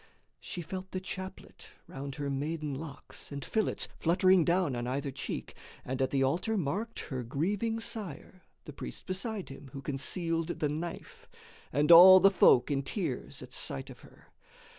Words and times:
She 0.39 0.63
felt 0.63 0.89
the 0.89 0.99
chaplet 0.99 1.69
round 1.85 2.15
her 2.15 2.27
maiden 2.31 2.73
locks 2.73 3.31
And 3.31 3.45
fillets, 3.45 3.87
fluttering 3.99 4.43
down 4.43 4.75
on 4.75 4.87
either 4.87 5.11
cheek, 5.11 5.53
And 5.85 6.01
at 6.01 6.09
the 6.09 6.23
altar 6.23 6.57
marked 6.57 7.01
her 7.01 7.21
grieving 7.21 7.79
sire, 7.79 8.41
The 8.63 8.73
priests 8.73 9.03
beside 9.03 9.49
him 9.49 9.69
who 9.73 9.81
concealed 9.83 10.47
the 10.59 10.69
knife, 10.69 11.29
And 11.71 11.91
all 11.91 12.19
the 12.19 12.31
folk 12.31 12.71
in 12.71 12.81
tears 12.81 13.43
at 13.43 13.53
sight 13.53 13.91
of 13.91 13.99
her. 13.99 14.31